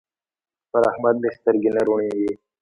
[0.71, 2.31] پر احمد مې سترګې نه روڼېږي.